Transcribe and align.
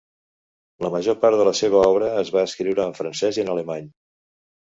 La 0.85 0.89
major 0.95 1.17
part 1.25 1.37
de 1.41 1.45
la 1.47 1.53
seva 1.59 1.81
obra 1.89 2.07
es 2.23 2.33
va 2.37 2.43
escriure 2.49 2.85
en 2.87 2.97
francès 3.01 3.39
i 3.39 3.45
en 3.45 3.53
alemany. 3.55 3.87